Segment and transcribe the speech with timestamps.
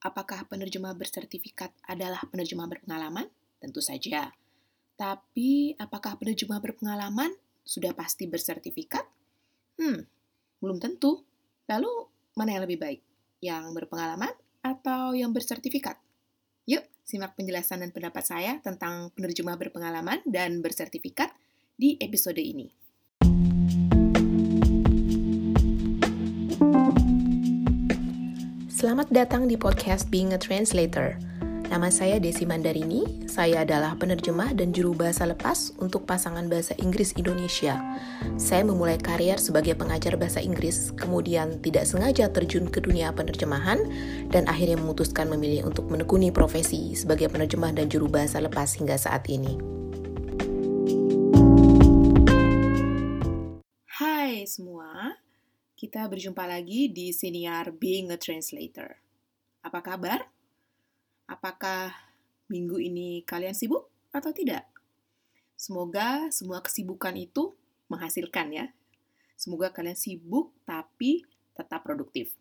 [0.00, 3.28] Apakah penerjemah bersertifikat adalah penerjemah berpengalaman?
[3.60, 4.32] Tentu saja.
[4.96, 9.04] Tapi apakah penerjemah berpengalaman sudah pasti bersertifikat?
[9.76, 10.08] Hmm,
[10.64, 11.20] belum tentu.
[11.68, 11.92] Lalu
[12.32, 13.00] mana yang lebih baik?
[13.44, 14.32] Yang berpengalaman
[14.64, 16.00] atau yang bersertifikat?
[16.64, 21.28] Yuk, simak penjelasan dan pendapat saya tentang penerjemah berpengalaman dan bersertifikat
[21.76, 22.79] di episode ini.
[28.80, 31.20] Selamat datang di podcast Being a Translator.
[31.68, 37.12] Nama saya Desi Mandarini, saya adalah penerjemah dan juru bahasa lepas untuk pasangan bahasa Inggris
[37.20, 37.76] Indonesia.
[38.40, 43.84] Saya memulai karier sebagai pengajar bahasa Inggris, kemudian tidak sengaja terjun ke dunia penerjemahan,
[44.32, 49.28] dan akhirnya memutuskan memilih untuk menekuni profesi sebagai penerjemah dan juru bahasa lepas hingga saat
[49.28, 49.60] ini.
[54.00, 55.20] Hai semua,
[55.80, 59.00] kita berjumpa lagi di siniar Being a Translator.
[59.64, 60.28] Apa kabar?
[61.24, 61.96] Apakah
[62.52, 64.68] minggu ini kalian sibuk atau tidak?
[65.56, 67.56] Semoga semua kesibukan itu
[67.88, 68.68] menghasilkan ya.
[69.40, 71.24] Semoga kalian sibuk tapi
[71.56, 72.36] tetap produktif.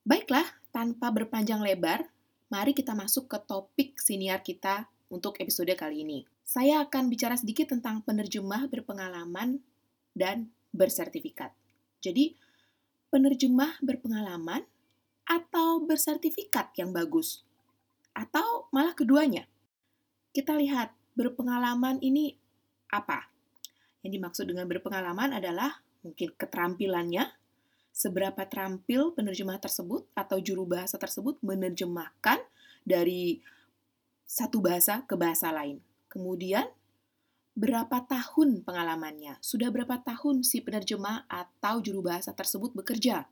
[0.00, 2.08] Baiklah, tanpa berpanjang lebar,
[2.48, 6.24] mari kita masuk ke topik siniar kita untuk episode kali ini.
[6.40, 9.60] Saya akan bicara sedikit tentang penerjemah berpengalaman
[10.16, 11.52] dan bersertifikat.
[12.02, 12.34] Jadi,
[13.08, 14.66] penerjemah berpengalaman
[15.22, 17.46] atau bersertifikat yang bagus?
[18.12, 19.46] Atau malah keduanya?
[20.34, 22.34] Kita lihat berpengalaman ini
[22.90, 23.30] apa?
[24.02, 27.30] Yang dimaksud dengan berpengalaman adalah mungkin keterampilannya,
[27.92, 32.40] seberapa terampil penerjemah tersebut atau juru bahasa tersebut menerjemahkan
[32.82, 33.44] dari
[34.24, 35.78] satu bahasa ke bahasa lain.
[36.08, 36.66] Kemudian
[37.52, 43.28] berapa tahun pengalamannya, sudah berapa tahun si penerjemah atau juru bahasa tersebut bekerja.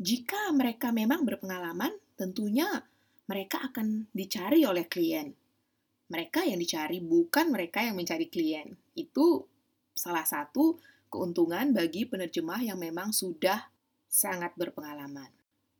[0.00, 2.66] Jika mereka memang berpengalaman, tentunya
[3.30, 5.30] mereka akan dicari oleh klien.
[6.10, 8.74] Mereka yang dicari bukan mereka yang mencari klien.
[8.98, 9.46] Itu
[9.94, 13.70] salah satu keuntungan bagi penerjemah yang memang sudah
[14.10, 15.30] sangat berpengalaman.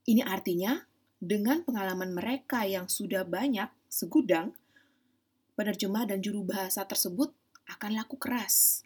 [0.07, 0.79] Ini artinya,
[1.19, 4.55] dengan pengalaman mereka yang sudah banyak, segudang,
[5.59, 7.35] penerjemah dan juru bahasa tersebut
[7.71, 8.83] akan laku keras.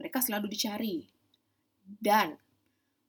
[0.00, 1.06] Mereka selalu dicari.
[1.84, 2.34] Dan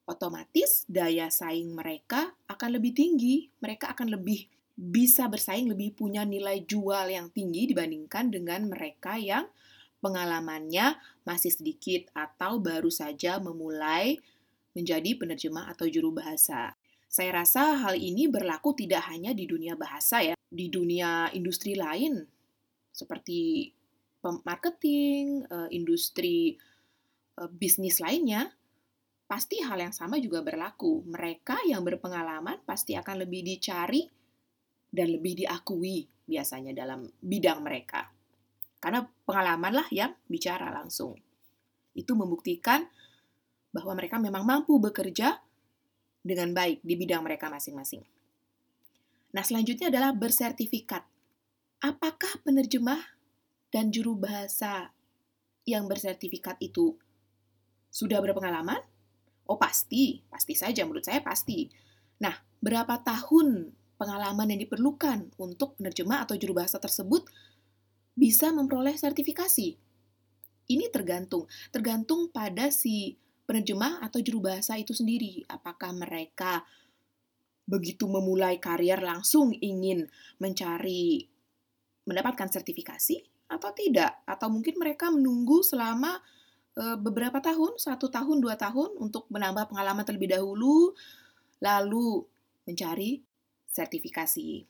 [0.03, 3.47] otomatis daya saing mereka akan lebih tinggi.
[3.63, 9.45] Mereka akan lebih bisa bersaing, lebih punya nilai jual yang tinggi dibandingkan dengan mereka yang
[10.03, 14.19] pengalamannya masih sedikit atau baru saja memulai
[14.73, 16.75] menjadi penerjemah atau juru bahasa.
[17.07, 22.25] Saya rasa hal ini berlaku tidak hanya di dunia bahasa ya, di dunia industri lain
[22.89, 23.69] seperti
[24.23, 26.55] marketing, uh, industri
[27.35, 28.47] uh, bisnis lainnya,
[29.27, 31.03] pasti hal yang sama juga berlaku.
[31.03, 34.07] Mereka yang berpengalaman pasti akan lebih dicari
[34.93, 38.07] dan lebih diakui biasanya dalam bidang mereka.
[38.79, 41.15] Karena pengalamanlah yang bicara langsung.
[41.91, 42.87] Itu membuktikan
[43.73, 45.41] bahwa mereka memang mampu bekerja
[46.23, 48.05] dengan baik di bidang mereka masing-masing.
[49.33, 51.03] Nah, selanjutnya adalah bersertifikat.
[51.81, 53.12] Apakah penerjemah
[53.73, 54.93] dan juru bahasa
[55.65, 56.93] yang bersertifikat itu
[57.89, 58.79] sudah berpengalaman?
[59.49, 61.67] Oh pasti, pasti saja menurut saya pasti.
[62.21, 67.25] Nah, berapa tahun pengalaman yang diperlukan untuk penerjemah atau juru bahasa tersebut
[68.13, 69.75] bisa memperoleh sertifikasi?
[70.63, 75.43] Ini tergantung, tergantung pada si penerjemah atau juru bahasa itu sendiri.
[75.49, 76.63] Apakah mereka
[77.67, 80.07] begitu memulai karier langsung ingin
[80.39, 81.27] mencari
[82.07, 84.25] mendapatkan sertifikasi atau tidak?
[84.25, 86.17] Atau mungkin mereka menunggu selama
[86.73, 90.91] e, beberapa tahun satu tahun dua tahun untuk menambah pengalaman terlebih dahulu
[91.61, 92.25] lalu
[92.65, 93.21] mencari
[93.69, 94.65] sertifikasi.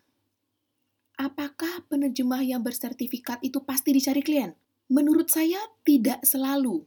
[1.13, 4.51] Apakah penerjemah yang bersertifikat itu pasti dicari klien?
[4.89, 6.83] Menurut saya tidak selalu.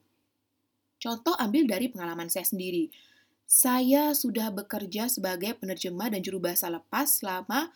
[0.98, 2.90] Contoh ambil dari pengalaman saya sendiri.
[3.46, 7.70] Saya sudah bekerja sebagai penerjemah dan juru bahasa lepas selama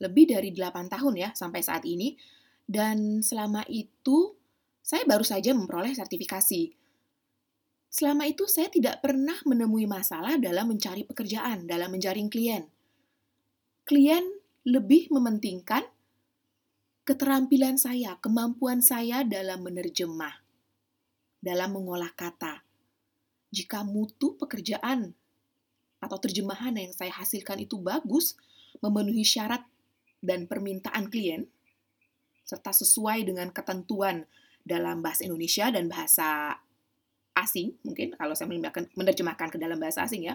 [0.00, 2.16] lebih dari 8 tahun ya sampai saat ini
[2.70, 4.38] dan selama itu,
[4.78, 6.70] saya baru saja memperoleh sertifikasi.
[7.90, 12.70] Selama itu, saya tidak pernah menemui masalah dalam mencari pekerjaan, dalam menjaring klien.
[13.82, 14.22] Klien
[14.62, 15.82] lebih mementingkan
[17.02, 20.38] keterampilan saya, kemampuan saya dalam menerjemah,
[21.42, 22.62] dalam mengolah kata.
[23.50, 25.10] Jika mutu pekerjaan
[25.98, 28.38] atau terjemahan yang saya hasilkan itu bagus,
[28.78, 29.66] memenuhi syarat
[30.22, 31.50] dan permintaan klien,
[32.50, 34.26] serta sesuai dengan ketentuan
[34.66, 36.58] dalam bahasa Indonesia dan bahasa
[37.38, 38.50] asing mungkin kalau saya
[38.98, 40.34] menerjemahkan ke dalam bahasa asing ya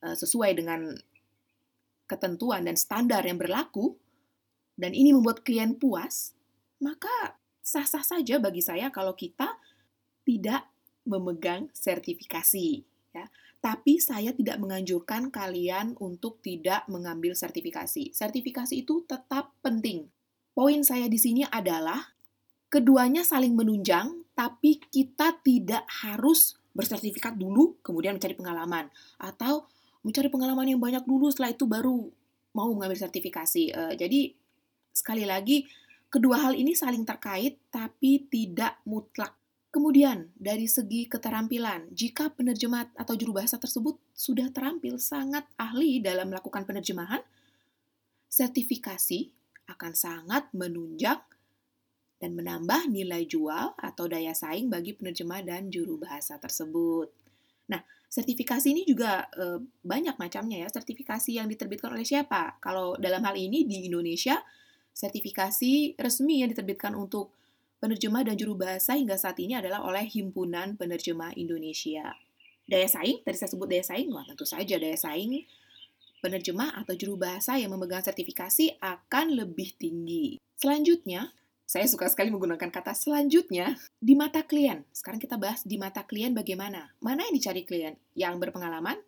[0.00, 0.96] eh, sesuai dengan
[2.06, 3.98] ketentuan dan standar yang berlaku,
[4.78, 6.32] dan ini membuat klien puas,
[6.78, 9.58] maka sah-sah saja bagi saya kalau kita
[10.22, 10.70] tidak
[11.06, 12.86] memegang sertifikasi.
[13.14, 13.26] Ya.
[13.58, 18.14] Tapi saya tidak menganjurkan kalian untuk tidak mengambil sertifikasi.
[18.14, 20.06] Sertifikasi itu tetap penting.
[20.56, 22.16] Poin saya di sini adalah
[22.72, 28.88] keduanya saling menunjang, tapi kita tidak harus bersertifikat dulu, kemudian mencari pengalaman.
[29.20, 29.68] Atau
[30.00, 32.08] mencari pengalaman yang banyak dulu, setelah itu baru
[32.56, 33.68] mau mengambil sertifikasi.
[33.76, 34.32] Uh, jadi,
[34.96, 35.68] sekali lagi,
[36.08, 39.36] kedua hal ini saling terkait, tapi tidak mutlak.
[39.68, 46.32] Kemudian, dari segi keterampilan, jika penerjemah atau juru bahasa tersebut sudah terampil sangat ahli dalam
[46.32, 47.20] melakukan penerjemahan,
[48.32, 49.35] sertifikasi
[49.66, 51.18] akan sangat menunjang
[52.16, 57.12] dan menambah nilai jual atau daya saing bagi penerjemah dan juru bahasa tersebut.
[57.68, 60.68] Nah, sertifikasi ini juga e, banyak macamnya ya.
[60.72, 62.56] Sertifikasi yang diterbitkan oleh siapa?
[62.62, 64.40] Kalau dalam hal ini di Indonesia,
[64.96, 67.36] sertifikasi resmi yang diterbitkan untuk
[67.76, 72.16] penerjemah dan juru bahasa hingga saat ini adalah oleh Himpunan Penerjemah Indonesia.
[72.66, 75.44] Daya saing, tadi saya sebut daya saing, wah tentu saja daya saing
[76.26, 80.42] penerjemah atau juru bahasa yang memegang sertifikasi akan lebih tinggi.
[80.58, 81.30] Selanjutnya,
[81.62, 84.82] saya suka sekali menggunakan kata selanjutnya di mata klien.
[84.90, 86.90] Sekarang kita bahas di mata klien bagaimana.
[86.98, 87.94] Mana yang dicari klien?
[88.18, 88.98] Yang berpengalaman,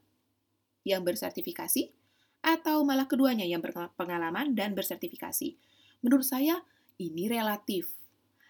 [0.86, 1.90] yang bersertifikasi,
[2.38, 5.58] atau malah keduanya yang berpengalaman dan bersertifikasi.
[6.06, 6.62] Menurut saya
[7.02, 7.98] ini relatif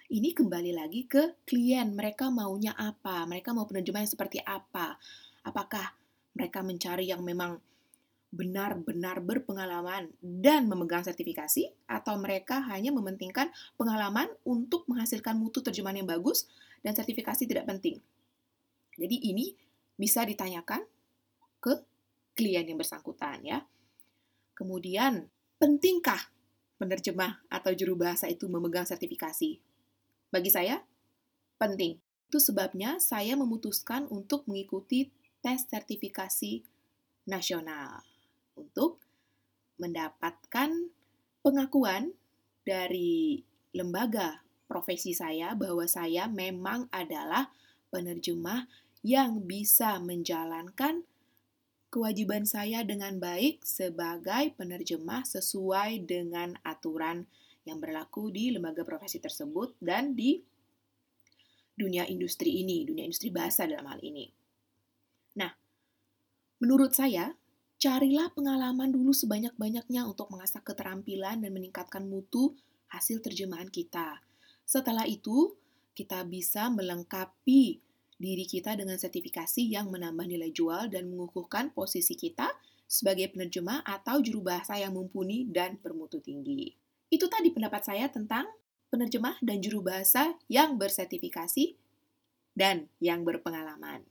[0.09, 1.93] ini kembali lagi ke klien.
[1.93, 3.29] Mereka maunya apa?
[3.29, 4.97] Mereka mau penerjemah yang seperti apa?
[5.45, 5.93] Apakah
[6.33, 7.61] mereka mencari yang memang
[8.29, 13.49] benar-benar berpengalaman dan memegang sertifikasi atau mereka hanya mementingkan
[13.81, 16.45] pengalaman untuk menghasilkan mutu terjemahan yang bagus
[16.85, 18.05] dan sertifikasi tidak penting.
[19.01, 19.57] Jadi ini
[19.97, 20.85] bisa ditanyakan
[21.59, 21.73] ke
[22.37, 23.65] klien yang bersangkutan ya.
[24.53, 25.25] Kemudian,
[25.57, 26.29] pentingkah
[26.77, 29.57] penerjemah atau juru bahasa itu memegang sertifikasi?
[30.29, 30.85] Bagi saya,
[31.57, 31.97] penting.
[32.29, 35.09] Itu sebabnya saya memutuskan untuk mengikuti
[35.41, 36.61] tes sertifikasi
[37.25, 38.05] nasional
[38.59, 38.99] untuk
[39.79, 40.91] mendapatkan
[41.41, 42.13] pengakuan
[42.67, 43.41] dari
[43.73, 47.49] lembaga profesi saya bahwa saya memang adalah
[47.89, 48.69] penerjemah
[49.07, 51.07] yang bisa menjalankan
[51.89, 57.25] kewajiban saya dengan baik sebagai penerjemah sesuai dengan aturan
[57.65, 60.41] yang berlaku di lembaga profesi tersebut dan di
[61.79, 64.27] dunia industri ini, dunia industri bahasa dalam hal ini.
[65.39, 65.53] Nah,
[66.61, 67.33] menurut saya,
[67.79, 72.59] carilah pengalaman dulu sebanyak-banyaknya untuk mengasah keterampilan dan meningkatkan mutu
[72.91, 74.19] hasil terjemahan kita.
[74.67, 75.55] Setelah itu,
[75.95, 77.79] kita bisa melengkapi
[78.19, 82.51] diri kita dengan sertifikasi yang menambah nilai jual dan mengukuhkan posisi kita
[82.91, 86.75] sebagai penerjemah atau juru bahasa yang mumpuni dan bermutu tinggi.
[87.09, 88.51] Itu tadi pendapat saya tentang
[88.91, 91.79] penerjemah dan juru bahasa yang bersertifikasi
[92.59, 94.03] dan yang berpengalaman.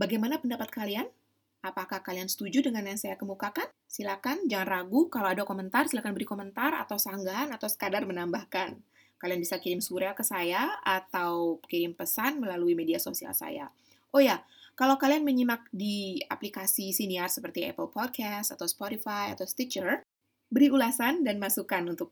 [0.00, 1.12] Bagaimana pendapat kalian?
[1.60, 3.68] Apakah kalian setuju dengan yang saya kemukakan?
[3.84, 5.12] Silakan, jangan ragu.
[5.12, 8.80] Kalau ada komentar, silakan beri komentar atau sanggahan atau sekadar menambahkan.
[9.20, 13.68] Kalian bisa kirim surya ke saya atau kirim pesan melalui media sosial saya.
[14.16, 14.40] Oh ya,
[14.72, 20.00] kalau kalian menyimak di aplikasi siniar seperti Apple Podcast atau Spotify atau Stitcher,
[20.48, 22.08] beri ulasan dan masukan untuk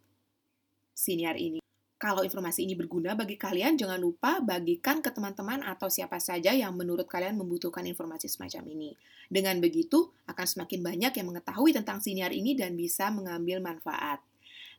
[0.93, 1.65] siniar ini.
[2.09, 6.73] Kalau informasi ini berguna bagi kalian, jangan lupa bagikan ke teman-teman atau siapa saja yang
[6.73, 8.97] menurut kalian membutuhkan informasi semacam ini.
[9.29, 14.25] Dengan begitu, akan semakin banyak yang mengetahui tentang siniar ini dan bisa mengambil manfaat.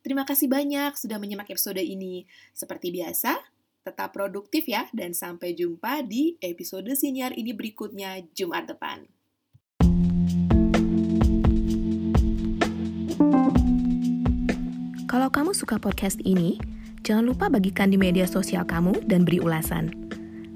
[0.02, 2.26] Terima kasih banyak sudah menyimak episode ini.
[2.58, 3.38] Seperti biasa,
[3.86, 9.06] tetap produktif ya, dan sampai jumpa di episode siniar ini berikutnya Jumat depan.
[15.06, 19.92] Kalau kamu suka podcast ini, jangan lupa bagikan di media sosial kamu dan beri ulasan.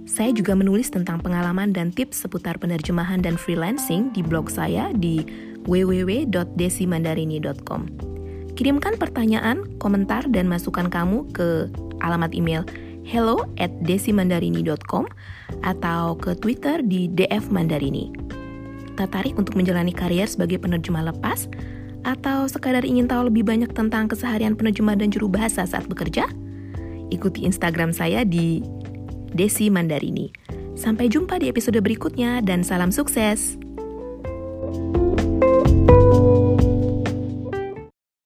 [0.04, 5.26] Saya juga menulis tentang pengalaman dan tips seputar penerjemahan dan freelancing di blog saya di
[5.64, 7.82] www.desimandarini.com.
[8.54, 11.74] Kirimkan pertanyaan, komentar, dan masukan kamu ke
[12.06, 12.62] alamat email
[13.04, 15.06] hello at desimandarini.com
[15.64, 18.12] atau ke Twitter di dfmandarini.
[18.94, 21.50] Tertarik untuk menjalani karier sebagai penerjemah lepas?
[22.04, 26.28] Atau sekadar ingin tahu lebih banyak tentang keseharian penerjemah dan juru bahasa saat bekerja?
[27.10, 28.60] Ikuti Instagram saya di
[29.32, 30.30] Desi Mandarini.
[30.76, 33.63] Sampai jumpa di episode berikutnya dan salam sukses!